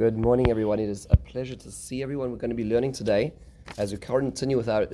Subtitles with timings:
[0.00, 0.78] Good morning, everyone.
[0.78, 2.30] It is a pleasure to see everyone.
[2.30, 3.34] We're going to be learning today
[3.76, 4.86] as we continue with our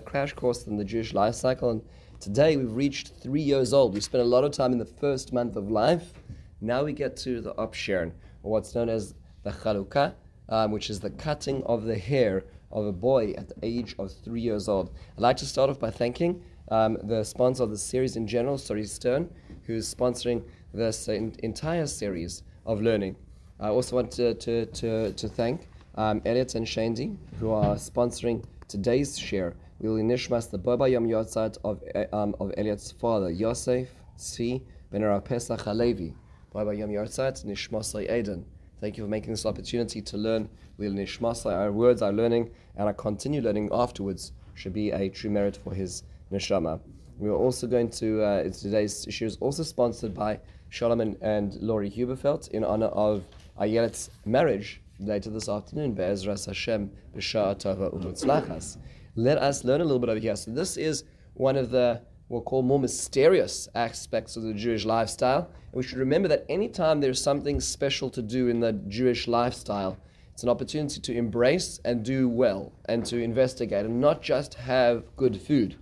[0.00, 1.70] crash course in the Jewish life cycle.
[1.70, 1.82] And
[2.18, 3.94] today we've reached three years old.
[3.94, 6.14] We spent a lot of time in the first month of life.
[6.60, 8.10] Now we get to the Upsherin,
[8.42, 10.14] or what's known as the Chalukah,
[10.48, 12.42] um, which is the cutting of the hair
[12.72, 14.90] of a boy at the age of three years old.
[15.16, 16.42] I'd like to start off by thanking
[16.72, 19.30] um, the sponsor of the series in general, Story Stern,
[19.64, 20.42] who's sponsoring
[20.72, 23.14] this uh, entire series of learning.
[23.60, 28.44] I also want to, to, to, to thank um, Elliot and Shandy, who are sponsoring
[28.66, 29.54] today's share.
[29.78, 35.20] Will nishmas the Baba Yom Yotzat of, eh, um, of Elliot's father, Yosef Tzvi Ben
[35.22, 36.14] Pesach Halevi.
[36.52, 38.44] Baba Yom Yotzat Nishmasai Eden.
[38.80, 40.48] Thank you for making this opportunity to learn.
[40.76, 45.30] We'll nishmasai our words, our learning, and our continue learning afterwards should be a true
[45.30, 46.80] merit for his neshama.
[47.18, 50.40] We are also going to, uh, today's issue is also sponsored by
[50.70, 53.24] Shalom and, and Laurie Huberfeld in honor of
[53.60, 55.94] Ayelet's marriage later this afternoon.
[55.94, 58.78] Be'ezras Hashem b'sha'a tova u'mutzlachas.
[59.16, 60.36] Let us learn a little bit over here.
[60.36, 65.50] So this is one of the we'll call more mysterious aspects of the Jewish lifestyle.
[65.72, 69.98] And we should remember that anytime there's something special to do in the Jewish lifestyle,
[70.32, 75.04] it's an opportunity to embrace and do well and to investigate and not just have
[75.16, 75.76] good food.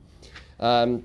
[0.60, 1.04] Um,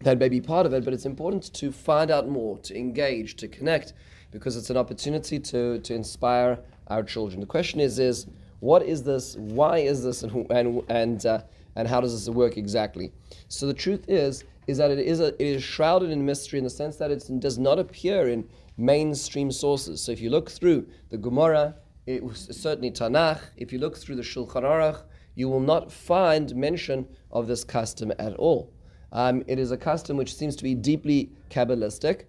[0.00, 3.36] that may be part of it, but it's important to find out more, to engage,
[3.36, 3.92] to connect,
[4.30, 7.40] because it's an opportunity to, to inspire our children.
[7.40, 8.26] The question is, is
[8.60, 9.36] what is this?
[9.36, 10.22] Why is this?
[10.22, 11.42] And and and, uh,
[11.74, 13.12] and how does this work exactly?
[13.48, 16.64] So the truth is, is that it is a, it is shrouded in mystery in
[16.64, 20.00] the sense that it does not appear in mainstream sources.
[20.00, 23.40] So if you look through the Gemara, it was certainly Tanakh.
[23.56, 25.02] If you look through the Shulchan Aruch,
[25.34, 28.72] you will not find mention of this custom at all.
[29.12, 32.24] Um, it is a custom which seems to be deeply Kabbalistic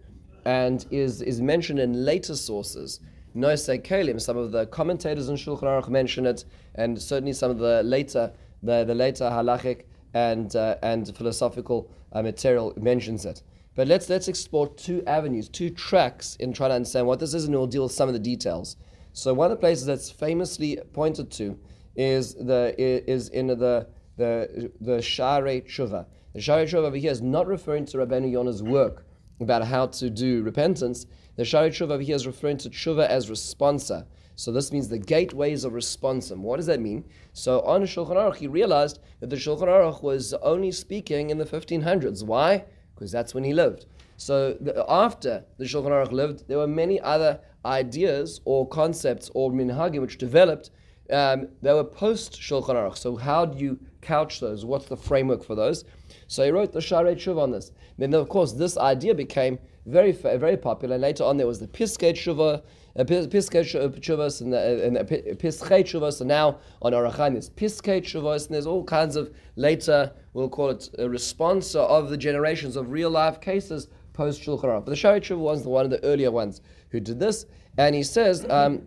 [0.48, 3.02] and is, is mentioned in later sources.
[3.36, 6.45] Nosei Keilim, some of the commentators in Shulchan Aruch mention it,
[6.76, 8.31] and certainly some of the later,
[8.64, 13.44] the, the later halachic and, uh, and philosophical uh, material mentions it.
[13.76, 17.44] But let's, let's explore two avenues, two tracks in trying to understand what this is,
[17.44, 18.77] and we'll deal with some of the details.
[19.11, 21.60] So one of the places that's famously pointed to
[21.98, 26.05] is the is in the the the Sharei Tshuva.
[26.33, 29.07] The Sharei Tshuva over here is not referring to Rabbeinu Yonah's work
[29.39, 31.05] about how to do repentance.
[31.36, 34.05] The Sharei Tshuva over here is referring to Tshuva as responsa.
[34.36, 36.37] So this means the gateways of responsum.
[36.39, 37.05] What does that mean?
[37.33, 41.45] So on Shulchan Aruch, he realized that the Shulchan Aruch was only speaking in the
[41.45, 42.23] 1500s.
[42.23, 42.65] Why?
[42.93, 43.87] Because that's when he lived.
[44.17, 49.52] So the, after the Shulchan Aruch lived, there were many other ideas or concepts or
[49.52, 50.70] minhagim which developed.
[51.12, 52.98] Um, they were post Shulchan Aruch.
[52.98, 54.66] So how do you couch those?
[54.66, 55.86] What's the framework for those?
[56.28, 57.72] So he wrote the Sharei Tshuva on this.
[57.98, 60.98] Then, of course, this idea became very, very popular.
[60.98, 62.62] Later on, there was the Piskei Tshuva,
[62.98, 65.04] uh, Piskei and the, and the
[65.36, 70.70] Piskei now on Arachan, there's Piskei Tshuvas, and there's all kinds of later, we'll call
[70.70, 74.86] it a response of the generations of real life cases post Shulchan Aruch.
[74.86, 77.45] But the Sharei Tshuva was the one of the earlier ones who did this.
[77.78, 78.82] And he says um,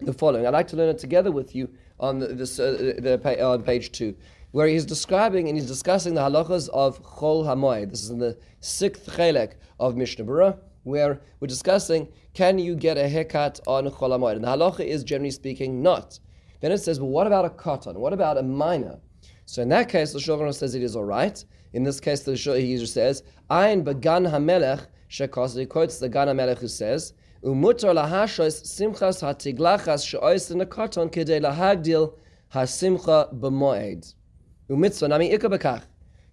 [0.00, 0.46] the following.
[0.46, 1.68] I'd like to learn it together with you
[2.00, 4.14] on this, uh, the, on page two
[4.54, 7.90] where he's describing and he's discussing the halachas of Chol Hamoed.
[7.90, 12.96] This is in the sixth chelek of Mishnah Berurah, where we're discussing can you get
[12.96, 14.36] a haircut on Chol Hamoed?
[14.36, 16.20] And the halacha is generally speaking not.
[16.60, 17.96] Then it says, well, what about a katan?
[17.96, 19.00] What about a minor?
[19.44, 21.44] So in that case, the Shulchan says it is all right.
[21.72, 25.58] In this case, the he just says, Ayin began hamelech shekos.
[25.58, 27.12] He quotes the Gan Hamelech who says,
[27.44, 32.14] Umutar lahashos simchas hatiglachas she'ois in a katan kedei lahagdil
[32.54, 34.14] hasimcha b'moed.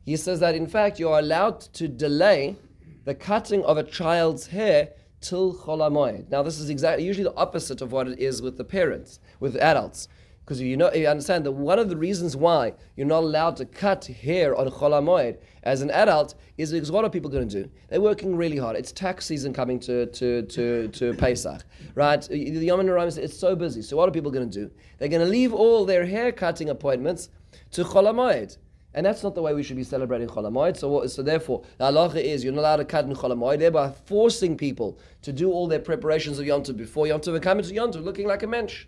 [0.06, 2.56] He says that in fact you are allowed to delay
[3.04, 6.30] the cutting of a child's hair till cholamoid.
[6.30, 9.58] Now this is exactly usually the opposite of what it is with the parents, with
[9.58, 10.08] adults.
[10.52, 13.66] Because you know, you understand that one of the reasons why you're not allowed to
[13.66, 17.70] cut hair on Cholamoid as an adult is because what are people going to do?
[17.88, 18.76] They're working really hard.
[18.76, 21.64] It's tax season coming to, to, to, to Pesach,
[21.96, 22.22] right?
[22.24, 23.82] The Yom HaRaim, it's so busy.
[23.82, 24.72] So what are people going to do?
[24.98, 27.30] They're going to leave all their hair cutting appointments
[27.72, 28.58] to Cholamoid.
[28.94, 30.76] And that's not the way we should be celebrating Cholamoid.
[30.76, 34.58] So, so therefore, the halacha is you're not allowed to cut in Cholamoid, thereby forcing
[34.58, 37.74] people to do all their preparations of Yom Tov before Yom Tov and come into
[37.74, 38.88] Yom Tov looking like a mensch.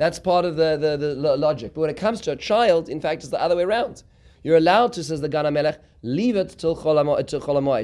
[0.00, 1.74] That's part of the, the, the logic.
[1.74, 4.02] But when it comes to a child, in fact, it's the other way around.
[4.42, 7.28] You're allowed to, says the Gan Melech, leave it till Cholamoid,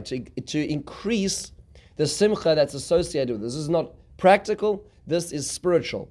[0.06, 1.52] to, to increase
[1.96, 3.52] the simcha that's associated with this.
[3.52, 6.08] This is not practical, this is spiritual.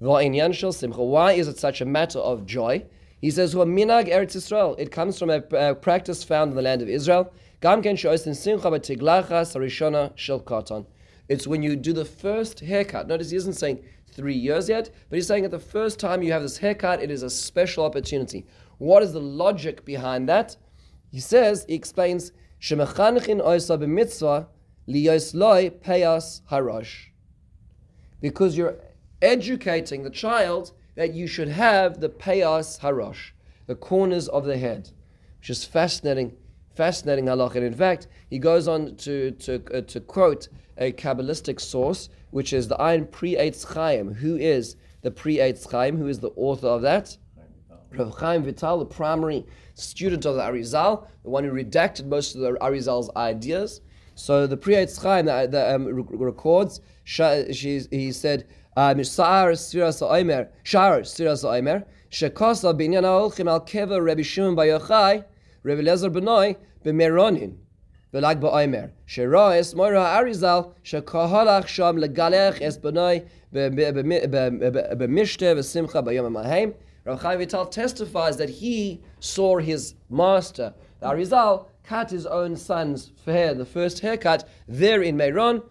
[0.00, 2.84] Why is it such a matter of joy?
[3.20, 4.74] He says, minag Eretz Israel.
[4.76, 7.32] It comes from a, a, practice found in the land of Israel.
[11.28, 13.06] It's when you do the first haircut.
[13.06, 13.84] Notice he isn't saying
[14.14, 17.10] three years yet, but he's saying that the first time you have this haircut, it
[17.10, 18.46] is a special opportunity.
[18.78, 20.56] What is the logic behind that?
[21.10, 22.32] He says, he explains.
[28.20, 28.76] Because you're
[29.20, 33.32] educating the child that you should have the peyas harosh,
[33.66, 34.90] the corners of the head,
[35.38, 36.36] which is fascinating,
[36.74, 37.54] fascinating halach.
[37.54, 40.48] And in fact, he goes on to, to, uh, to quote
[40.78, 44.12] a Kabbalistic source, which is the Ein Pri Eitz Chaim.
[44.14, 45.96] Who is the Pri Eitz Chaim?
[45.96, 47.16] Who is the author of that?
[47.92, 52.40] Rav Chaim Vital, the primary student of the Arizal, the one who redacted most of
[52.40, 53.80] the Arizal's ideas.
[54.16, 61.84] So the Pri Eitz Chaim that, that um, records, he said, Oimer, Shar Siras Oimer,
[62.10, 65.24] Shekosa binyan ha'olchim al keva Rabbi Shimon Bar Yochai,
[65.64, 67.56] Rebbe Lezer Benoy b'meronin.
[68.12, 74.28] V'lag ba'omer shera es moira arizal shekahalach sham legalech es Benoy b'mishte
[75.56, 76.74] v'simcha b'yom ha'mahem.
[77.06, 83.52] Rav Chaim Vital testifies that he saw his master, Arizal, cut his own son's hair,
[83.52, 85.62] the first haircut, there in Meron,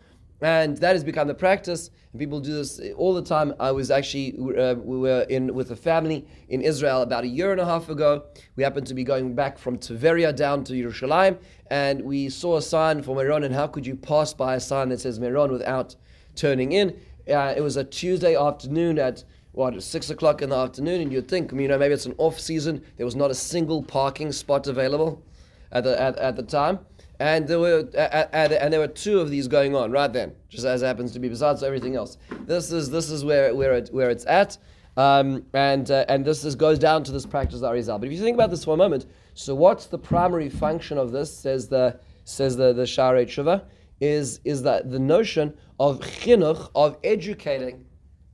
[0.43, 1.89] and that has become the practice.
[2.11, 3.53] And people do this all the time.
[3.59, 7.51] I was actually uh, we were in with a family in Israel about a year
[7.51, 8.25] and a half ago.
[8.55, 11.37] We happened to be going back from Tveria down to Yerushalayim,
[11.67, 13.43] and we saw a sign for Meron.
[13.43, 15.95] And how could you pass by a sign that says Meron without
[16.35, 16.99] turning in?
[17.29, 19.23] Uh, it was a Tuesday afternoon at
[19.53, 22.37] what six o'clock in the afternoon, and you'd think, you know, maybe it's an off
[22.39, 22.83] season.
[22.97, 25.23] There was not a single parking spot available
[25.71, 26.79] at the at, at the time
[27.19, 30.81] and there were and there were two of these going on right then, just as
[30.81, 32.17] happens to be besides everything else.
[32.45, 34.57] This is this is where where it, where it's at,
[34.97, 37.99] um, and uh, and this is, goes down to this practice of Arizal.
[37.99, 41.11] But if you think about this for a moment, so what's the primary function of
[41.11, 41.35] this?
[41.35, 43.63] Says the says the the Sharei Tshuva
[44.01, 47.85] is is that the notion of chinuch of educating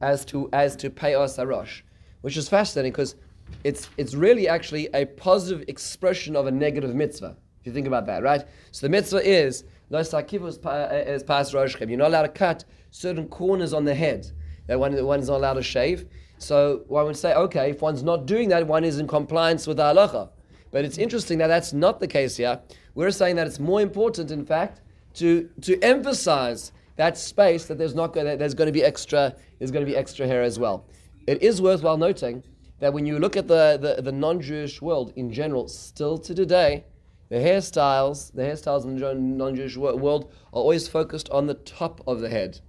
[0.02, 1.82] as to as to payos arosh,
[2.22, 3.16] which is fascinating because
[3.64, 7.36] it's it's really actually a positive expression of a negative mitzvah.
[7.62, 8.44] If you think about that, right?
[8.72, 11.90] So the mitzvah is lo sakivus eh, is pas roshchem.
[11.90, 14.32] You're not allowed to cut certain corners on the head.
[14.68, 16.06] That one, one is not allowed to shave.
[16.38, 19.78] So one would say, okay, if one's not doing that, one is in compliance with
[19.78, 20.30] the halacha.
[20.72, 22.60] But it's interesting that that's not the case here.
[22.96, 24.82] We're saying that it's more important, in fact,
[25.16, 29.72] to to emphasize that space that there's not going there's going to be extra there's
[29.72, 30.86] going to be extra hair as well.
[31.28, 32.44] It is worthwhile noting
[32.80, 36.86] that when you look at the, the, the non-Jewish world in general, still to today,
[37.30, 42.22] the hairstyles, the hairstyles in the non-Jewish world are always focused on the top of
[42.22, 42.60] the head,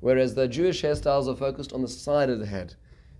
[0.00, 2.74] whereas the Jewish hairstyles are focused on the side of the head,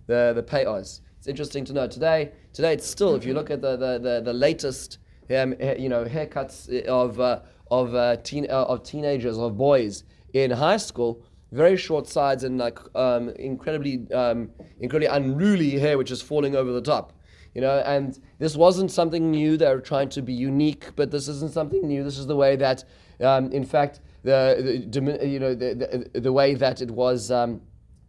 [0.07, 1.01] the the payos.
[1.17, 2.31] It's interesting to know today.
[2.51, 4.97] Today, it's still if you look at the the, the, the latest,
[5.29, 7.39] um, you know, haircuts of uh,
[7.69, 10.03] of uh, teen, uh, of teenagers of boys
[10.33, 14.49] in high school, very short sides and like um, incredibly um,
[14.79, 17.13] incredibly unruly hair which is falling over the top
[17.53, 19.57] you know, and this wasn't something new.
[19.57, 22.03] They were trying to be unique, but this isn't something new.
[22.03, 22.83] This is the way that,
[23.19, 27.61] um, in fact, the, the, you know the, the, the way that it was um,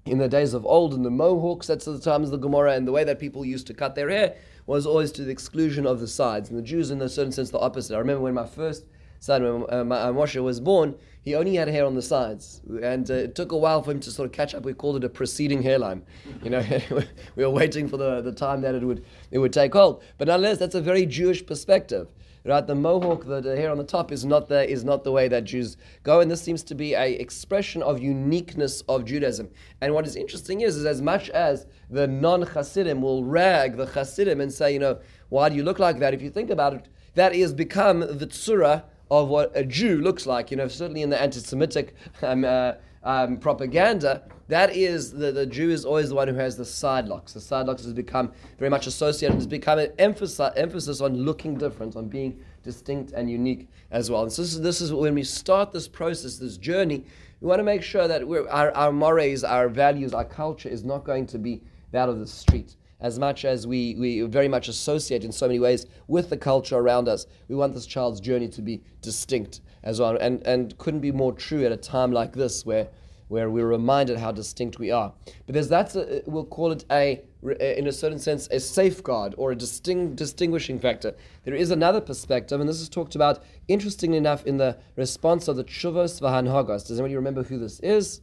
[0.05, 2.87] in the days of old, in the Mohawks, that's the times of the Gemara, and
[2.87, 4.35] the way that people used to cut their hair
[4.67, 6.49] was always to the exclusion of the sides.
[6.49, 7.95] And the Jews, in a certain sense, the opposite.
[7.95, 8.85] I remember when my first
[9.21, 9.63] son, when
[9.93, 13.53] uh, Moshe was born, he only had hair on the sides, and uh, it took
[13.53, 14.65] a while for him to sort of catch up.
[14.65, 16.03] We called it a preceding hairline.
[16.43, 16.65] You know,
[17.37, 20.03] we were waiting for the, the time that it would it would take hold.
[20.19, 22.09] But nonetheless, that's a very Jewish perspective,
[22.45, 22.67] right?
[22.67, 25.29] The mohawk, the, the hair on the top, is not the is not the way
[25.29, 29.49] that Jews go, and this seems to be a expression of uniqueness of Judaism.
[29.81, 34.41] And what is interesting is, is as much as the non-Hasidim will rag the Hasidim
[34.41, 34.99] and say, you know,
[35.29, 36.15] why do you look like that?
[36.15, 40.25] If you think about it, that has become the tzura of what a Jew looks
[40.25, 40.51] like.
[40.51, 42.73] You know, certainly in the anti-Semitic um, uh,
[43.05, 47.09] um, propaganda, that is the, the Jew is always the one who has the side
[47.09, 47.35] locks.
[47.35, 51.59] The side locks has become very much associated, has become an emphasis, emphasis on looking
[51.59, 54.23] different, on being distinct and unique as well.
[54.23, 57.05] And so this is, this is when we start this process, this journey,
[57.43, 61.05] we want to make sure that our, our mores, our values, our culture is not
[61.05, 65.25] going to be that of the street as much as we, we very much associate
[65.25, 67.27] in so many ways with the culture around us.
[67.49, 71.33] We want this child's journey to be distinct as well, and, and couldn't be more
[71.33, 72.89] true at a time like this where,
[73.27, 75.13] where we're reminded how distinct we are.
[75.47, 78.61] But there's that's, a, uh, we'll call it a, uh, in a certain sense, a
[78.61, 81.15] safeguard or a distinct, distinguishing factor.
[81.45, 85.57] There is another perspective, and this is talked about, interestingly enough, in the response of
[85.57, 86.87] the Chuvos Vahanhagos.
[86.87, 88.21] Does anybody remember who this is?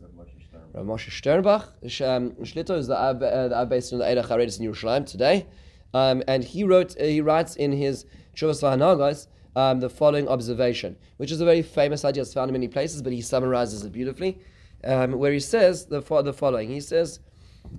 [0.80, 1.64] Rav Moshe Sternbuch.
[2.08, 5.06] Um, Shlito is the Ab, uh, the Ab based in the Eidah HaChareidis in Yerushalayim
[5.06, 5.46] today.
[5.94, 8.06] Um, and he wrote, uh, he writes in his
[8.36, 12.22] Chuvas Vahanagas um, the following observation, which is a very famous idea.
[12.22, 14.40] It's found in many places, but he summarizes it beautifully,
[14.84, 16.70] um, where he says the, the following.
[16.70, 17.20] He says,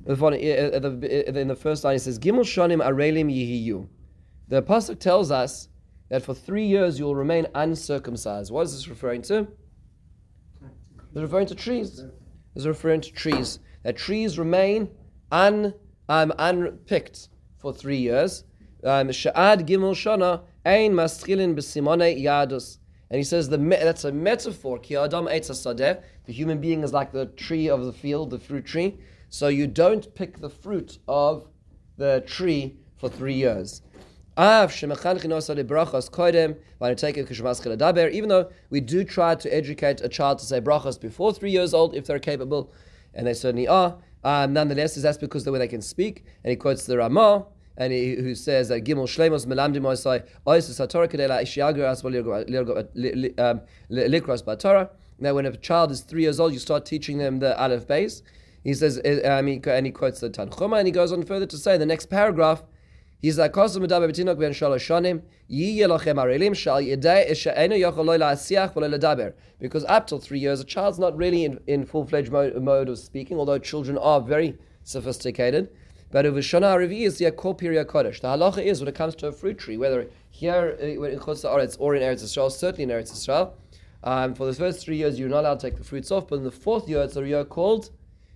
[0.04, 3.32] The fun- uh, uh, the- uh, In the first line, he says, Gimel Shanim Arelim
[3.32, 3.88] Yihiyu.
[4.48, 5.68] The Pasuk tells us
[6.10, 8.50] that for three years you will remain uncircumcised.
[8.50, 9.46] What is this referring to?
[11.12, 12.04] It's referring to trees.
[12.60, 13.58] It's referring to trees.
[13.84, 14.90] That trees remain
[15.32, 15.72] un,
[16.10, 18.44] um, unpicked for three years.
[18.84, 22.76] Um, Sha'ad Gimel Shana Ein Maschilin B'simone Yadus.
[23.08, 24.78] And he says the that's a metaphor.
[24.78, 26.02] Ki Adam Hasadeh.
[26.26, 28.98] The human being is like the tree of the field, the fruit tree.
[29.30, 31.48] So you don't pick the fruit of
[31.96, 33.80] the tree for three years.
[34.38, 34.68] Even
[38.28, 41.94] though we do try to educate a child to say brachos before three years old,
[41.94, 42.72] if they're capable,
[43.12, 46.24] and they certainly are, um, nonetheless, that's because the way they can speak.
[46.44, 47.46] And he quotes the Ramah,
[47.76, 52.12] and he, who says that Gimel Shlemos Melamdim Osai Oisus HaTorah Kedela Ishiager Asbal
[53.90, 54.90] Likros Batorah.
[55.18, 58.22] Now, when a child is three years old, you start teaching them the Aleph Beis.
[58.62, 61.58] He says, um, he, and he quotes the Tanchuma, and he goes on further to
[61.58, 62.62] say, the next paragraph,
[63.20, 68.04] He's like Kosim Medaber B'Tinok Ben Shalosh Shanim Yiyeh Lochem Arelim Shal Yedei She'enu Yochel
[68.04, 69.34] Lo La'asiach V'Lo Ledaber.
[69.58, 72.98] Because up till three years a child's not really in, in full-fledged mode, mode of
[72.98, 75.68] speaking although children are very sophisticated.
[76.10, 78.22] But over Shana Revi is the Kol Piria Kodesh.
[78.22, 81.44] The halacha is when it comes to a fruit tree whether here uh, in Chutz
[81.44, 83.52] Haaretz or in Eretz Yisrael certainly in Eretz Yisrael
[84.02, 86.36] um, for the first three years you're not allowed to take the fruits off but
[86.36, 87.90] in the fourth year it's a year called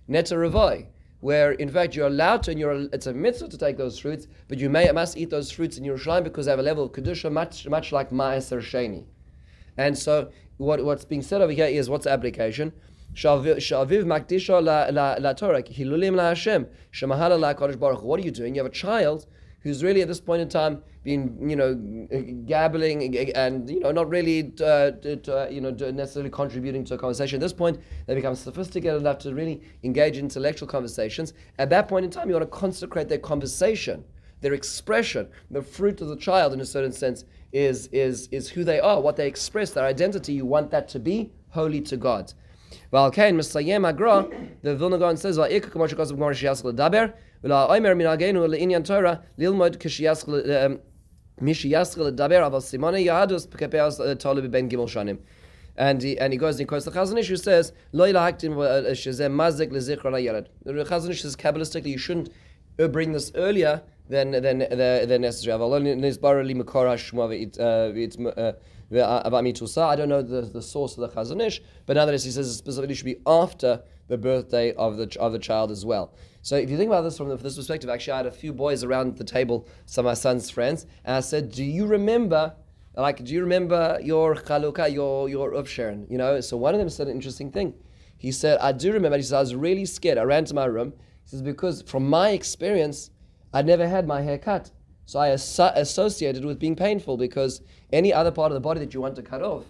[0.07, 0.85] Neta Revai
[1.25, 4.27] where in fact you're allowed to, and you're, it's a mitzvah to take those fruits,
[4.47, 6.91] but you may must eat those fruits in Yerushalayim because they have a level of
[6.91, 9.05] kedusha much much like Ma'aser Sheni.
[9.75, 12.73] And so what, what's being said over here is what's the application?
[13.15, 18.03] Shalviv makdisha la Torah hilulim la Hashem shemahala la Baruch.
[18.03, 18.53] What are you doing?
[18.53, 19.25] You have a child
[19.65, 21.73] who's really at this point in time been you know
[22.45, 24.91] gabbling and you know not really uh,
[25.49, 27.37] you know necessarily contributing to a conversation.
[27.37, 31.33] At this point, they become sophisticated enough to really engage in intellectual conversations.
[31.57, 34.05] At that point in time, you want to consecrate their conversation,
[34.41, 38.63] their expression, the fruit of the child in a certain sense is is is who
[38.63, 40.33] they are, what they express, their identity.
[40.33, 42.31] You want that to be holy to God.
[42.91, 44.27] Well, okay, Messiah Agra,
[44.61, 45.37] the Vilna Gaon says,
[47.43, 50.79] "Va'ik k'mar shekos of Gemara sheyas ledaber, v'la oimer min agenu le'inyan Torah lilmod k'sheyas
[51.41, 55.19] mishiyas ledaber aval simone yahadus p'kepeas tolu ben gimel shanim."
[55.77, 58.55] And he, and he goes and he quotes the Chazon Ish who says, "Lo ilahaktim
[58.55, 62.29] shezeh mazik lezichron hayelad." The Chazon Ish says kabbalistically you shouldn't
[62.79, 65.53] uh, bring this earlier than than than necessary.
[65.53, 65.83] I don't
[70.09, 73.05] know the, the source of the Chazon Ish, but nonetheless he says it specifically should
[73.05, 76.13] be after the birthday of the of the child as well.
[76.41, 78.83] So if you think about this from this perspective, actually I had a few boys
[78.83, 82.53] around the table, some of my son's friends, and I said, "Do you remember?"
[82.97, 86.09] Like, do you remember your chalukah, your your upsherin?
[86.09, 86.39] You know.
[86.41, 87.73] So one of them said an interesting thing.
[88.17, 90.17] He said, "I do remember." He said, "I was really scared.
[90.17, 90.93] I ran to my room."
[91.23, 93.09] He says, "Because from my experience,
[93.55, 94.71] I never had my hair cut."
[95.05, 97.61] So I as- associated with being painful because
[97.93, 99.65] any other part of the body that you want to cut off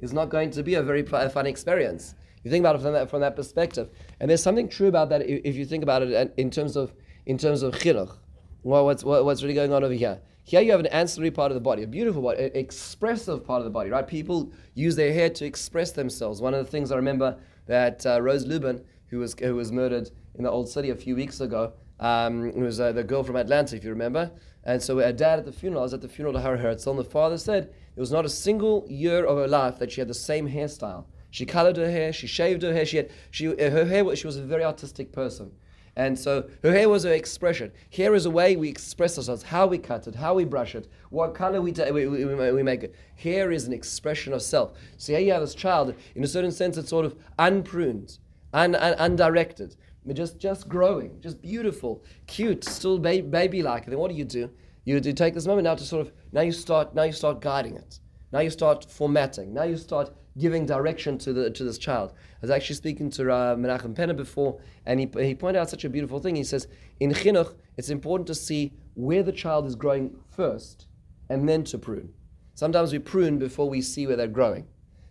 [0.00, 2.14] is not going to be a very fun experience.
[2.42, 3.90] You think about it from that, from that perspective,
[4.20, 6.92] and there's something true about that if, you think about it in terms of
[7.26, 8.16] in terms of chinuch.
[8.62, 10.20] What's what, what's really going on over here?
[10.44, 13.60] Here you have an ancillary part of the body, a beautiful body, an expressive part
[13.60, 14.06] of the body, right?
[14.06, 16.40] People use their hair to express themselves.
[16.40, 20.10] One of the things I remember that uh, Rose Lubin, who was who was murdered
[20.36, 23.36] in the old city a few weeks ago, um, it was uh, the girl from
[23.36, 24.30] Atlanta, if you remember.
[24.64, 26.94] And so her dad at the funeral, I was at the funeral to her Herzl,
[26.94, 30.08] the father said it was not a single year of her life that she had
[30.08, 31.06] the same hairstyle.
[31.30, 34.16] She colored her hair, she shaved her hair, she had she her hair.
[34.16, 35.52] She was a very artistic person.
[35.98, 37.72] And so her hair was her expression.
[37.92, 40.86] Hair is a way we express ourselves, how we cut it, how we brush it,
[41.10, 42.94] what color we, ta- we, we, we make it.
[43.16, 44.74] Hair is an expression of self.
[44.96, 48.20] So here you have this child, in a certain sense, it's sort of unpruned,
[48.52, 49.74] un, un, undirected,
[50.14, 53.86] just, just growing, just beautiful, cute, still ba- baby-like.
[53.86, 54.50] Then what do you do?
[54.84, 57.40] You do take this moment now to sort of, now you start, now you start
[57.40, 58.00] guiding it.
[58.32, 59.54] Now you start formatting.
[59.54, 62.12] Now you start giving direction to the to this child.
[62.12, 65.84] I was actually speaking to uh, Menachem Penner before, and he, he pointed out such
[65.84, 66.36] a beautiful thing.
[66.36, 66.68] He says,
[67.00, 70.86] in chinuch, it's important to see where the child is growing first,
[71.28, 72.12] and then to prune.
[72.54, 74.66] Sometimes we prune before we see where they're growing,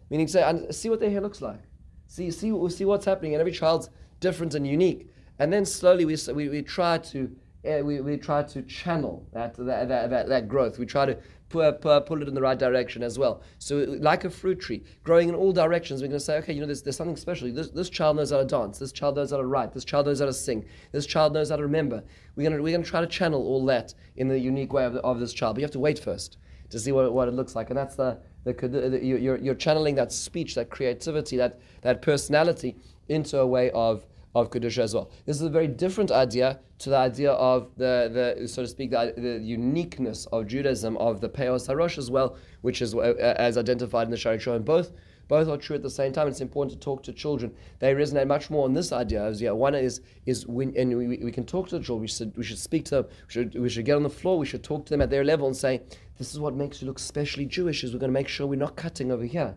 [0.10, 1.62] meaning say, see what their hair looks like,
[2.08, 5.10] see see see what's happening, and every child's different and unique,
[5.40, 7.36] and then slowly we we, we try to.
[7.68, 10.80] Uh, we, we try to channel that that, that, that, that growth.
[10.80, 11.18] We try to
[11.50, 13.42] pull, pull pull it in the right direction as well.
[13.60, 16.62] So, like a fruit tree, growing in all directions, we're going to say, okay, you
[16.62, 17.52] know, there's, there's something special.
[17.52, 18.80] This, this child knows how to dance.
[18.80, 19.74] This child knows how to write.
[19.74, 20.66] This child knows how to sing.
[20.92, 22.04] This child knows how to remember.
[22.36, 24.86] We're going to, we're going to try to channel all that in the unique way
[24.86, 25.56] of, the, of this child.
[25.56, 26.38] But you have to wait first
[26.70, 27.70] to see what, what it looks like.
[27.70, 28.20] And that's the,
[28.54, 32.76] the, you're, you're channeling that speech, that creativity, that, that personality
[33.10, 35.10] into a way of, of Kedusha as well.
[35.26, 38.92] This is a very different idea to the idea of the, the so to speak,
[38.92, 43.58] the, the uniqueness of Judaism, of the Peos Harosh as well, which is uh, as
[43.58, 44.92] identified in the Shari And both
[45.28, 46.28] both are true at the same time.
[46.28, 47.54] It's important to talk to children.
[47.80, 49.24] They resonate much more on this idea.
[49.24, 52.02] As yeah, one is is when and we, we can talk to the children.
[52.02, 53.06] We should we should speak to them.
[53.06, 54.38] We should we should get on the floor.
[54.38, 55.82] We should talk to them at their level and say,
[56.18, 57.84] this is what makes you look especially Jewish.
[57.84, 59.56] Is we're going to make sure we're not cutting over here.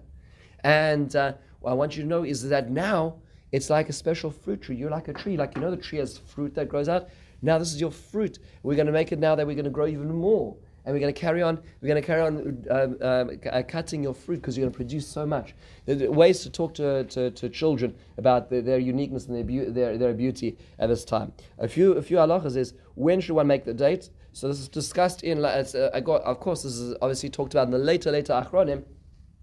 [0.65, 3.17] And uh, what I want you to know is that now
[3.53, 4.77] it's like a special fruit tree.
[4.77, 5.37] You're like a tree.
[5.37, 7.09] Like you know the tree has fruit that grows out.
[7.43, 8.39] Now this is your fruit.
[8.63, 10.57] We're going to make it now that we're going to grow even more
[10.91, 11.61] and we're going to carry on.
[11.81, 14.77] We're going to carry on um, um, uh, cutting your fruit because you're going to
[14.77, 15.55] produce so much.
[15.87, 19.71] There's ways to talk to, to, to children about the, their uniqueness and their, be-
[19.71, 21.33] their, their beauty at this time.
[21.59, 24.11] A few a few halachas is when should one make the date?
[24.33, 25.45] So this is discussed in.
[25.45, 28.83] Uh, I got, of course, this is obviously talked about in the later later achronim.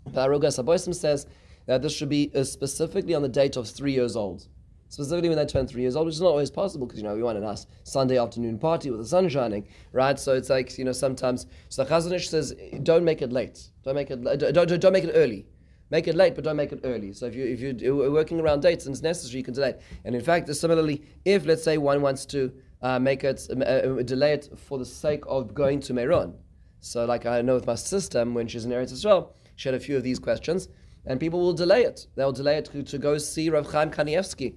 [0.03, 1.27] But Arugas Aboisim says
[1.65, 4.49] that this should be uh, specifically on the date of three years old
[4.89, 7.15] specifically when they turn three years old, which is not always possible because you know
[7.15, 10.19] we want a nice Sunday afternoon party with the sun shining, right?
[10.19, 11.45] So it's like you know sometimes.
[11.69, 12.53] So Chazon Ish says,
[12.83, 13.69] don't make it late.
[13.83, 14.23] Don't make it.
[14.23, 15.45] Don't, don't, don't make it early.
[15.89, 17.13] Make it late, but don't make it early.
[17.13, 19.69] So if you if you're working around dates and it's necessary, you can delay.
[19.69, 19.81] It.
[20.03, 22.51] And in fact, similarly, if let's say one wants to
[22.81, 26.33] uh, make it uh, uh, delay it for the sake of going to Meron.
[26.79, 29.79] So like I know with my sister when she's in Eretz Israel, she had a
[29.79, 30.67] few of these questions
[31.07, 32.07] and people will delay it.
[32.15, 34.55] They'll delay it to, to go see Rav Chaim Kanievsky,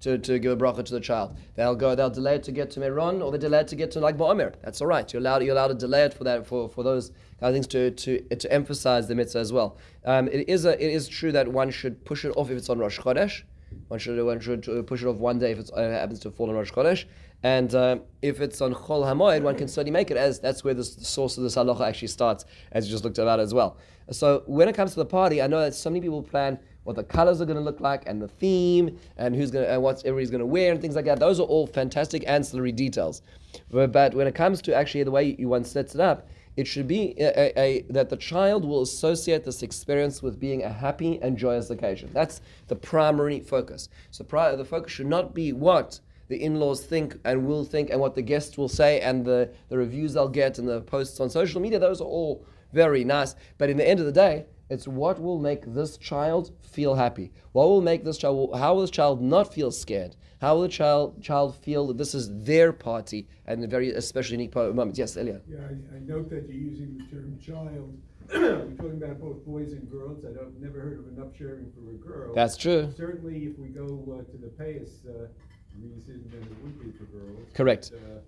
[0.00, 1.36] to, to give a bracha to the child.
[1.54, 3.90] They'll go, they'll delay it to get to Meron, or they delay it to get
[3.92, 4.54] to Lag BaOmer.
[4.62, 5.10] That's all right.
[5.12, 7.66] You're allowed, you're allowed to delay it for that, for, for those kind of things
[7.68, 9.76] to, to, to emphasize the mitzvah as well.
[10.04, 12.70] Um, it, is a, it is true that one should push it off if it's
[12.70, 13.42] on Rosh Chodesh.
[13.88, 16.48] One should, one should push it off one day if it uh, happens to fall
[16.48, 17.04] on Rosh Chodesh.
[17.42, 20.74] And uh, if it's on Chol Hamoed, one can certainly make it as that's where
[20.74, 23.78] the, source of the halacha actually starts, as you just looked about as well.
[24.10, 26.96] So when it comes to the party, I know that so many people plan what
[26.96, 29.82] the colors are going to look like and the theme and who's going to and
[29.82, 31.18] what everybody's going to wear and things like that.
[31.18, 33.22] Those are all fantastic ancillary details.
[33.70, 36.66] But, but when it comes to actually the way you one sets it up, it
[36.66, 40.68] should be a, a, a, that the child will associate this experience with being a
[40.68, 42.10] happy and joyous occasion.
[42.12, 43.88] That's the primary focus.
[44.10, 48.00] So pri- the focus should not be what the in-laws think and will think and
[48.00, 51.28] what the guests will say and the, the reviews they'll get and the posts on
[51.28, 53.34] social media, those are all very nice.
[53.58, 57.32] But in the end of the day, it's what will make this child feel happy.
[57.50, 60.14] What will make this child, how will this child not feel scared?
[60.40, 64.36] How will the child, child feel that this is their party and a very especially
[64.36, 64.96] unique moment?
[64.96, 65.40] Yes, Elia.
[65.48, 67.98] Yeah, I, I note that you're using the term child.
[68.32, 70.24] We're talking about both boys and girls.
[70.24, 72.32] I don't never heard of an upsherin for a girl.
[72.32, 72.94] That's true.
[72.96, 75.26] Certainly, if we go uh, to the payas, uh,
[75.78, 77.48] reason than it would be for girls.
[77.54, 77.92] Correct.
[77.94, 78.20] Uh,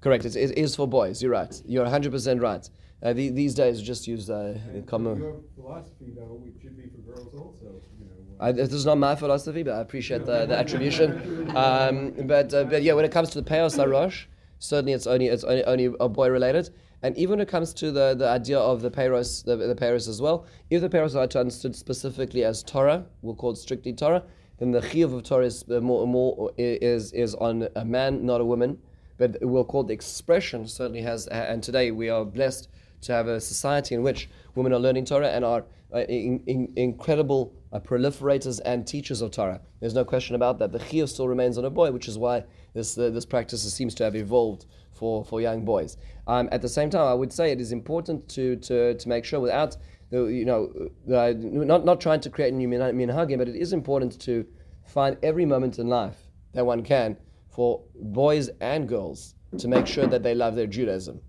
[0.00, 0.24] Correct.
[0.24, 1.22] It, is for boys.
[1.22, 1.60] You're right.
[1.66, 2.68] You're 100% right.
[3.02, 5.18] Uh, the, these days, just use uh, common.
[5.18, 7.82] Your philosophy, though, it should be for girls also.
[7.98, 11.50] You know, uh, I, this is not my philosophy, but I appreciate the, the attribution.
[11.56, 14.26] Um, but uh, but yeah, when it comes to the Peos Arosh,
[14.58, 16.68] certainly it's only it's only, only a boy related.
[17.02, 20.06] And even when it comes to the, the idea of the Peros, the, the Peros
[20.08, 24.22] as well, if the Peros are understood specifically as Torah, we'll call it strictly Torah,
[24.58, 28.40] then the chiyuv of Torah is uh, more, more is is on a man, not
[28.40, 28.78] a woman.
[29.18, 31.26] But we'll call the expression certainly has.
[31.28, 32.68] And today we are blessed
[33.02, 35.64] to have a society in which women are learning Torah and are
[35.94, 39.60] uh, in, in, incredible uh, proliferators and teachers of Torah.
[39.80, 40.72] There's no question about that.
[40.72, 43.94] The chiyuv still remains on a boy, which is why this uh, this practice seems
[43.96, 44.66] to have evolved
[44.96, 45.96] for, for young boys.
[46.26, 49.24] Um, at the same time, I would say it is important to, to, to make
[49.24, 49.76] sure without
[50.10, 50.70] you know,
[51.12, 54.46] uh, not, not trying to create a new minhagim, but it is important to
[54.84, 56.16] find every moment in life
[56.52, 57.16] that one can
[57.48, 61.20] for boys and girls to make sure that they love their Judaism.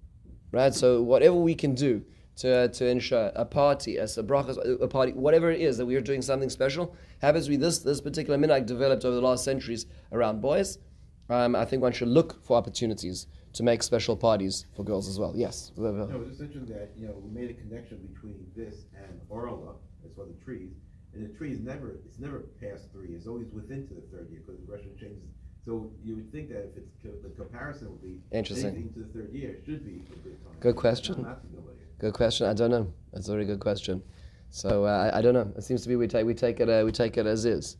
[0.51, 0.73] Right?
[0.73, 2.03] So whatever we can do
[2.37, 5.95] to, to ensure a party, as a brachas, a party, whatever it is that we
[5.95, 9.87] are doing something special, happens be this, this particular minhag developed over the last centuries
[10.11, 10.77] around boys.
[11.29, 15.19] Um, I think one should look for opportunities to make special parties for girls as
[15.19, 15.33] well.
[15.35, 15.71] Yes.
[15.75, 15.87] No,
[16.29, 19.73] it's interesting that you know we made a connection between this and Orla,
[20.05, 20.73] as well the trees,
[21.13, 23.09] and the trees never it's never past three.
[23.09, 25.29] It's always within to the third year because the Russian changes.
[25.65, 29.33] So you would think that if it's the comparison would be interesting to the third
[29.33, 30.53] year, it should be a good time.
[30.59, 31.23] Good question.
[31.23, 31.99] Not to delay it.
[31.99, 32.45] Good question.
[32.47, 32.93] I don't know.
[33.11, 34.03] That's a very good question.
[34.51, 35.51] So uh, I, I don't know.
[35.57, 37.77] It seems to be we take we take it uh, we take it as is.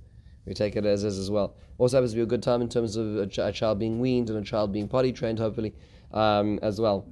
[0.47, 1.55] We take it as is as well.
[1.77, 3.99] Also happens to be a good time in terms of a, ch- a child being
[3.99, 5.73] weaned and a child being potty trained, hopefully,
[6.13, 7.05] um, as well.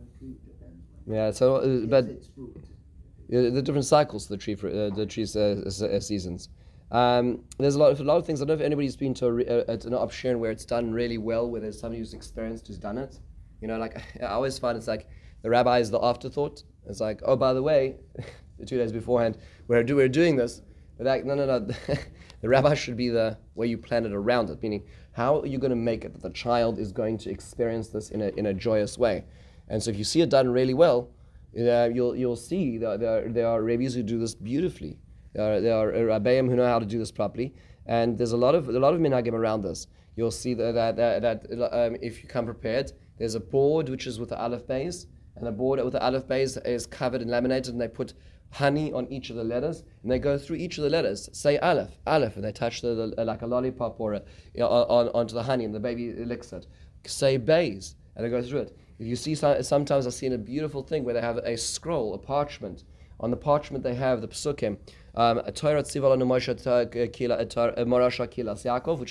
[1.05, 1.31] Yeah.
[1.31, 2.07] So, uh, but
[3.27, 6.47] yeah, the different cycles of the tree for, uh, the tree's uh, uh, seasons.
[6.91, 8.41] Um, there's a lot of a lot of things.
[8.41, 10.93] I don't know if anybody's been to a, re- uh, an option where it's done
[10.93, 13.19] really well, where there's somebody who's experienced who's done it.
[13.61, 15.09] You know, like I always find it's like
[15.41, 16.63] the rabbi is the afterthought.
[16.87, 17.97] It's like, oh, by the way,
[18.65, 20.61] two days beforehand, we're, do, we're doing this
[20.97, 21.59] But that, no, no, no.
[22.41, 24.61] the rabbi should be the way you plan it around it.
[24.61, 27.89] Meaning, how are you going to make it that the child is going to experience
[27.89, 29.25] this in a, in a joyous way?
[29.67, 31.09] And so, if you see it done really well,
[31.57, 34.99] uh, you'll you'll see that there, there are rabbis who do this beautifully.
[35.33, 37.53] There are, there are rabbeim who know how to do this properly,
[37.85, 39.87] and there's a lot of a lot of minhagim around this.
[40.15, 44.07] You'll see that that, that, that um, if you come prepared, there's a board which
[44.07, 47.31] is with the aleph beis, and the board with the aleph beis is covered and
[47.31, 48.13] laminated, and they put
[48.55, 51.29] honey on each of the letters, and they go through each of the letters.
[51.33, 54.21] Say aleph, aleph, and they touch the, the like a lollipop or a,
[54.53, 56.65] you know, on, onto the honey, and the baby licks it.
[57.05, 58.77] Say bays, and they go through it.
[58.97, 62.17] If you see, sometimes I've seen a beautiful thing where they have a scroll, a
[62.17, 62.85] parchment.
[63.19, 64.77] On the parchment they have the psukim.
[65.17, 65.63] Um, which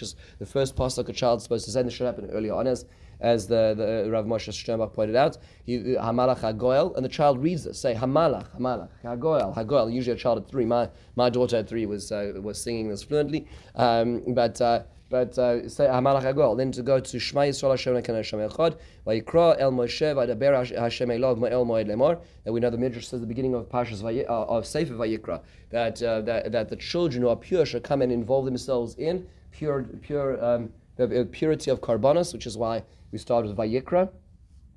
[0.03, 1.83] is the first pasuk a child is supposed to say.
[1.83, 2.85] This should happen earlier on, as,
[3.21, 5.39] as the, the Rav Moshe Sternbuch pointed out.
[5.67, 7.79] Hamalach Hagoel, and the child reads this.
[7.79, 9.91] Say Hamalach, Hamalach, Hagoel, Hagoel.
[9.91, 10.67] Usually a child at three.
[10.67, 14.61] My my daughter at three was uh, was singing this fluently, um, but.
[14.61, 16.57] Uh, but uh, say Hamalach Agol.
[16.57, 18.79] Then to go to Shema Yisrael Hashem Ekan Hashem Echad.
[19.07, 22.21] Vayikra El Moshe Vaydaber Hashem Elov El Moed Lemor.
[22.45, 26.03] That we know the Midrash says the beginning of Pashas uh, of Sefer Vayikra that,
[26.03, 29.85] uh, that that the children who are pure should come and involve themselves in pure
[30.03, 34.09] pure um, the purity of karbanos, which is why we start with Vayikra.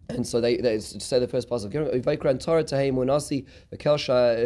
[0.09, 3.97] And so they, they say the first part of Vayikra and Torah Tahei Munasi Vekel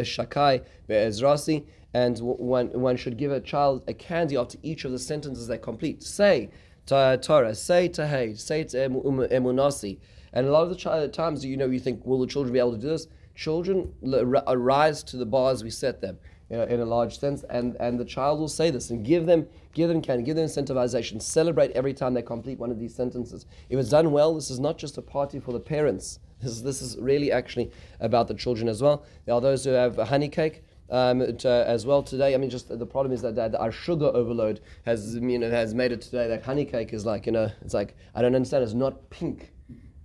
[0.02, 4.98] Shakai Be'ezrasi and one, one should give a child a candy after each of the
[4.98, 6.02] sentences they complete.
[6.02, 6.50] Say
[6.86, 9.98] Torah, say Tahei, say Emunasi.
[10.32, 12.72] And a lot of the times, you know, you think, will the children be able
[12.72, 13.06] to do this?
[13.34, 16.18] Children rise to the bars we set them.
[16.50, 19.24] You know, in a large sense, and, and the child will say this and give
[19.24, 22.94] them give them candy, give them incentivization, celebrate every time they complete one of these
[22.94, 23.46] sentences.
[23.70, 26.18] If it's done well, this is not just a party for the parents.
[26.42, 29.04] This, this is really actually about the children as well.
[29.24, 32.34] There are those who have a honey cake um, to, as well today.
[32.34, 35.74] I mean, just the problem is that, that our sugar overload has you know has
[35.74, 38.64] made it today that honey cake is like you know it's like I don't understand.
[38.64, 39.52] It's not pink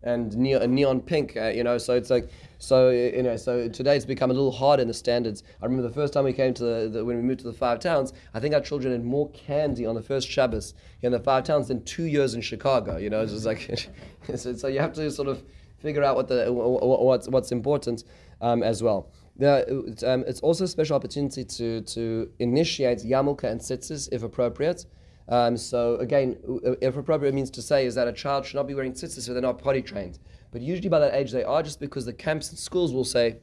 [0.04, 1.78] and neon, neon pink, uh, you know.
[1.78, 3.36] So it's like so you know.
[3.36, 5.44] So today it's become a little hard in the standards.
[5.62, 7.54] I remember the first time we came to the, the, when we moved to the
[7.54, 8.14] five towns.
[8.34, 11.68] I think our children had more candy on the first Shabbos in the five towns
[11.68, 12.98] than two years in Chicago.
[12.98, 13.90] You know, it's just like
[14.36, 15.44] so, so you have to sort of
[15.80, 18.04] figure out what the what's what's important
[18.42, 19.12] um, as well.
[19.38, 24.86] The, um, it's also a special opportunity to, to initiate Yamulka and Tzitzis if appropriate.
[25.30, 26.38] Um, so again,
[26.82, 29.34] if appropriate means to say is that a child should not be wearing tzitzis if
[29.34, 30.20] they're not potty trained.
[30.52, 33.38] But usually by that age they are, just because the camps and schools will say,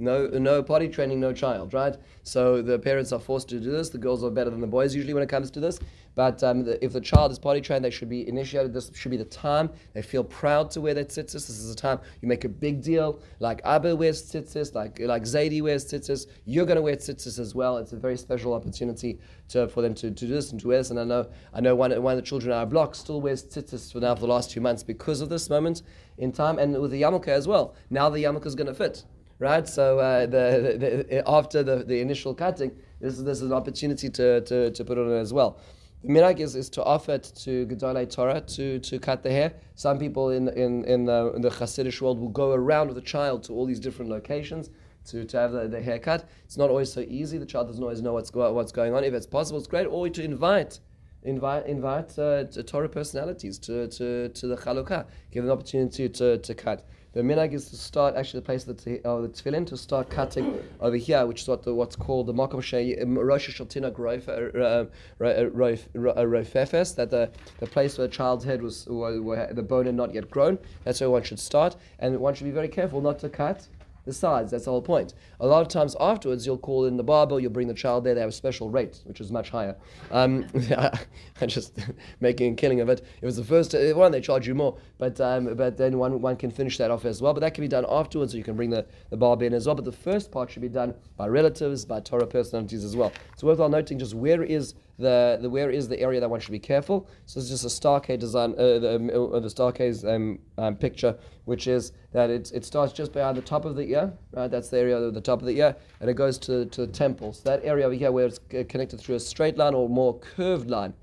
[0.00, 1.96] no, no potty training, no child, right?
[2.22, 3.90] So the parents are forced to do this.
[3.90, 5.78] The girls are better than the boys usually when it comes to this.
[6.14, 8.72] But um, the, if the child is potty trained, they should be initiated.
[8.72, 11.32] This should be the time they feel proud to wear their tzitzis.
[11.32, 13.20] This is the time you make a big deal.
[13.38, 16.26] Like Abba wears tzitzis, like like Zaidi wears tzitzis.
[16.46, 17.78] You're going to wear tzitzis as well.
[17.78, 20.78] It's a very special opportunity to, for them to, to do this and to wear
[20.78, 20.90] this.
[20.90, 23.44] And I know I know one, one of the children in our block still wears
[23.44, 25.82] tzitzis for now for the last two months because of this moment
[26.18, 27.74] in time, and with the yarmulke as well.
[27.88, 29.04] Now the yarmulke is going to fit
[29.40, 29.66] right?
[29.68, 34.08] So uh, the, the, after the, the initial cutting, this, is, this is an opportunity
[34.10, 35.58] to, to, to put it on as well.
[36.04, 39.54] The minhag is, is to offer it to Gedolei Torah to, to cut the hair.
[39.74, 43.02] Some people in, in, in, the, in the Hasidic world will go around with a
[43.02, 44.70] child to all these different locations
[45.06, 46.28] to, to have the, the haircut.
[46.44, 47.36] It's not always so easy.
[47.38, 49.04] The child doesn't always know what's, go, what's going on.
[49.04, 49.86] If it's possible, it's great.
[49.86, 50.80] Or to invite
[51.22, 55.06] invite invite uh, Torah personalities to, to, to the chalukah.
[55.30, 56.86] Give them an opportunity to, to cut.
[57.12, 60.10] The minhag is to start actually the place of the, uh, the tefillin to start
[60.10, 64.86] cutting over here, which is what the, what's called the makom um, rosh shaltina uh,
[65.18, 70.14] roifefes, that the, the place where the child's head was where the bone had not
[70.14, 70.56] yet grown.
[70.84, 73.66] That's where one should start, and one should be very careful not to cut
[74.10, 74.50] the sides.
[74.50, 75.14] That's the whole point.
[75.38, 78.14] A lot of times afterwards, you'll call in the barber, you'll bring the child there.
[78.14, 79.76] They have a special rate, which is much higher.
[80.10, 80.46] Um,
[81.40, 81.78] I'm just
[82.20, 83.04] making a killing of it.
[83.22, 86.20] It was the first uh, one; they charge you more, but um, but then one
[86.20, 87.32] one can finish that off as well.
[87.32, 89.66] But that can be done afterwards, so you can bring the, the barber in as
[89.66, 89.76] well.
[89.76, 93.12] But the first part should be done by relatives, by Torah personalities as well.
[93.32, 96.52] It's worthwhile noting just where is the, the where is the area that one should
[96.52, 97.08] be careful.
[97.26, 101.66] So it's just a Starcade design, uh, the, um, uh, the um, um, picture, which
[101.66, 104.50] is that it, it starts just behind the top of the ear, right?
[104.50, 106.92] That's the area at the top of the ear, and it goes to, to the
[106.92, 107.42] temples.
[107.42, 110.94] That area over here, where it's connected through a straight line or more curved line,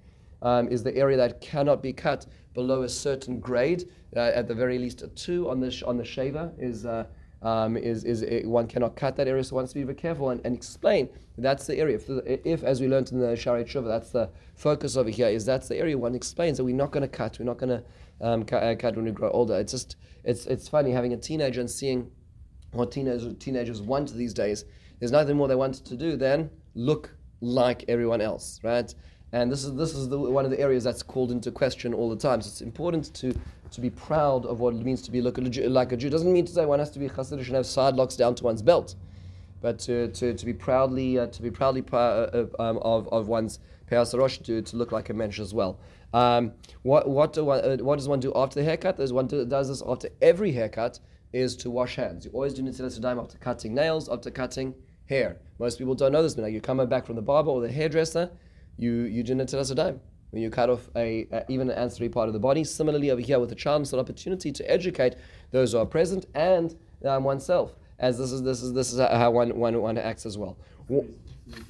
[0.42, 3.90] um, is the area that cannot be cut below a certain grade.
[4.16, 6.86] Uh, at the very least, a two on the sh- on the shaver is.
[6.86, 7.06] Uh,
[7.42, 10.30] um, is, is one cannot cut that area, so one has to be very careful
[10.30, 11.98] and, and explain that's the area.
[11.98, 12.10] If,
[12.46, 15.68] if, as we learned in the Sharei Tshuva, that's the focus over here, is that's
[15.68, 17.84] the area one explains that we're not going to cut, we're not going to
[18.26, 19.56] um, cut, uh, cut when we grow older.
[19.56, 22.10] It's just, it's, it's funny having a teenager and seeing
[22.72, 24.66] what teenagers, teenagers want these days.
[25.00, 28.94] There's nothing more they want to do than look like everyone else, right?
[29.34, 32.10] And this is this is the, one of the areas that's called into question all
[32.10, 32.42] the time.
[32.42, 33.34] So it's important to
[33.72, 36.08] to be proud of what it means to be like a, Jew- like a Jew.
[36.08, 38.36] It doesn't mean to say one has to be Hasidic and have side locks down
[38.36, 38.96] to one's belt,
[39.62, 43.10] but to, to, to be proudly uh, to be proudly pr- uh, uh, um, of,
[43.10, 43.60] of one's
[43.92, 45.80] Peasarosh to, to look like a mensch as well.
[46.14, 48.96] Um, what what do one, uh, what does one do after the haircut?
[48.96, 51.00] There's one do, does this after every haircut
[51.34, 52.24] is to wash hands.
[52.24, 54.74] You always do Nitzilas Yadayim after cutting nails, after cutting
[55.10, 55.38] hair.
[55.60, 57.72] Most people don't know this, but now you come back from the barber or the
[57.72, 58.30] hairdresser,
[58.78, 60.00] you you Nitzilas Yadayim.
[60.32, 62.64] When you cut off a, a even an ancillary part of the body.
[62.64, 65.16] Similarly, over here with the child, it's an opportunity to educate
[65.52, 69.32] those who are present and um, oneself, as this is this is this is how
[69.32, 70.58] one one, one acts as well.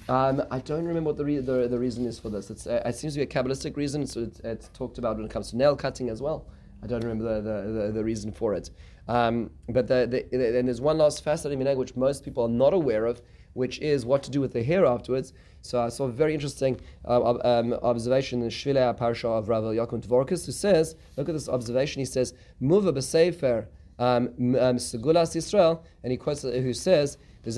[0.09, 2.49] Um, I don't remember what the, re- the, the reason is for this.
[2.49, 5.31] Uh, it seems to be a Kabbalistic reason, so it's, it's talked about when it
[5.31, 6.47] comes to nail cutting as well.
[6.81, 8.71] I don't remember the, the, the, the reason for it.
[9.07, 12.73] Um, but the, the, and there's one last fascinating minhag which most people are not
[12.73, 13.21] aware of,
[13.57, 15.33] which is what to do with the hair afterwards.
[15.61, 20.05] So I saw a very interesting uh, um, observation in Shvilei Parsha of Rav Yaakov
[20.05, 21.99] Dvorkis, who says, look at this observation.
[21.99, 23.65] He says, "Muva b'sefer
[23.99, 24.27] um,
[24.65, 27.17] um, segulas Yisrael," and he quotes who says.
[27.43, 27.55] It's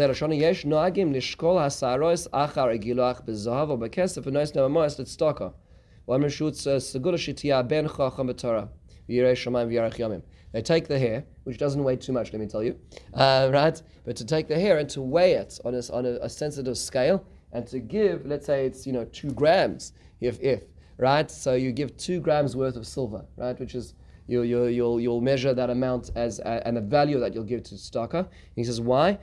[5.18, 5.54] stocker.
[10.52, 12.76] They take the hair, which doesn't weigh too much, let me tell you,
[13.14, 13.82] uh, right?
[14.06, 16.78] But to take the hair and to weigh it on a, on a, a sensitive
[16.78, 20.64] scale and to give, let's say it's, you know, two grams, if, if,
[20.98, 21.30] right?
[21.30, 23.60] So you give two grams worth of silver, right?
[23.60, 23.94] Which is,
[24.28, 27.64] you'll, you'll, you'll, you'll measure that amount as, uh, and the value that you'll give
[27.64, 28.28] to Staka.
[28.56, 29.20] He says, why?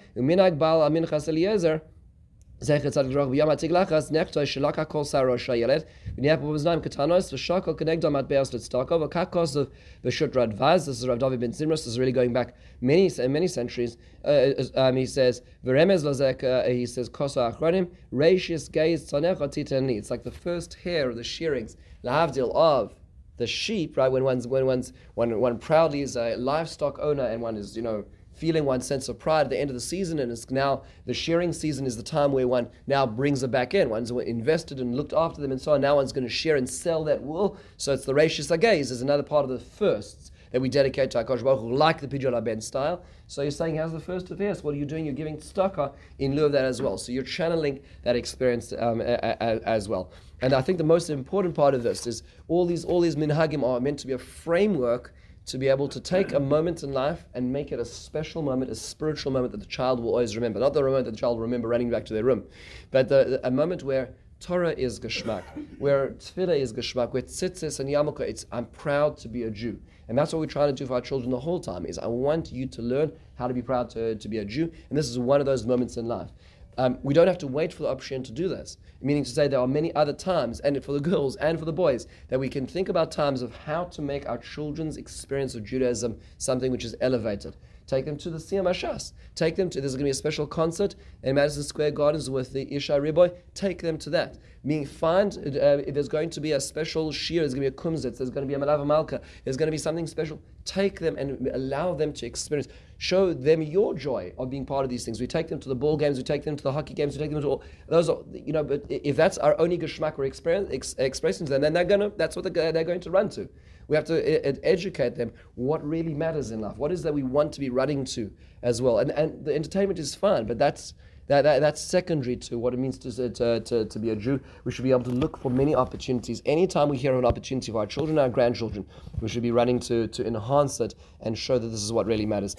[2.62, 5.84] זכר צדיק לברוך ביום התגלחס נכתו שלק הכל שר ראש הילד
[6.17, 9.62] ונהיה פה באוזניים קטנוס ושוקל כנגדו מטבעס לצדקה וכך כוסף
[10.03, 13.47] בשו"ת רדב"ז this is Rav David ben Zimros this is really going back many many
[13.47, 14.29] centuries uh,
[14.75, 20.12] um, he says ורמז לזק uh, he says כוסו האחרונים רישיס גייז צונך תיתני it's
[20.12, 23.01] like the first hair of the shearings להבדיל of
[23.41, 24.12] the sheep, right?
[24.12, 27.81] When one's when one's when one proudly is a livestock owner and one is you
[27.81, 28.05] know
[28.37, 31.14] feeling one sense of pride at the end of the season, and it's now the
[31.14, 33.88] shearing season is the time where one now brings them back in.
[33.88, 35.81] One's invested and looked after them and so on.
[35.81, 37.57] Now one's going to shear and sell that wool.
[37.77, 41.25] So it's the Rashis Agaze is another part of the firsts that we dedicate to
[41.25, 43.03] Akash Baruch like the Pidyon Ben style.
[43.27, 44.62] So you're saying, how's the first of this?
[44.62, 45.05] What are you doing?
[45.05, 46.96] You're giving tzedakah in lieu of that as well.
[46.96, 50.12] So you're channeling that experience um, a, a, as well.
[50.40, 53.64] And I think the most important part of this is all these all these minhagim
[53.64, 55.14] are meant to be a framework
[55.46, 58.70] to be able to take a moment in life and make it a special moment,
[58.70, 60.59] a spiritual moment that the child will always remember.
[60.59, 62.44] Not the moment that the child will remember running back to their room,
[62.90, 65.44] but the, the, a moment where Torah is geschmack,
[65.78, 69.80] where tefillah is geschmack, where tzitzis and yarmulke, it's I'm proud to be a Jew.
[70.09, 72.06] And that's what we're trying to do for our children the whole time is I
[72.06, 74.70] want you to learn how to be proud to, to be a Jew.
[74.88, 76.30] And this is one of those moments in life.
[76.78, 78.76] Um, we don't have to wait for the opportunity to do this.
[79.00, 81.72] Meaning to say, there are many other times, and for the girls and for the
[81.72, 85.64] boys, that we can think about times of how to make our children's experience of
[85.64, 87.56] Judaism something which is elevated.
[87.87, 89.12] Take them to the Siyum Hashas.
[89.35, 92.53] Take them to, there's going to be a special concert in Madison Square Gardens with
[92.53, 93.33] the Ishay Ribo.
[93.55, 94.38] Take them to that.
[94.64, 97.77] Meaning, find, uh, if there's going to be a special shir, there's going to be
[97.77, 100.40] a kumzitz, there's going to be a malava malka, there's going to be something special.
[100.64, 102.66] Take them and allow them to experience.
[102.99, 105.20] Show them your joy of being part of these things.
[105.20, 107.22] We take them to the ball games, we take them to the hockey games, we
[107.22, 108.09] take them to all those.
[108.09, 111.85] Are, you know, but if that's our only geschmack or experience, ex, expressions, then they're
[111.85, 112.12] to.
[112.16, 113.49] That's what they're, they're going to run to.
[113.88, 116.77] We have to ed- educate them what really matters in life.
[116.77, 118.31] What is that we want to be running to
[118.62, 118.99] as well.
[118.99, 120.94] And and the entertainment is fun, but that's
[121.29, 124.40] that, that, that's secondary to what it means to, to, to, to be a Jew.
[124.64, 126.40] We should be able to look for many opportunities.
[126.46, 128.87] Anytime we hear of an opportunity for our children, our grandchildren,
[129.20, 132.27] we should be running to, to enhance it and show that this is what really
[132.27, 132.55] matters.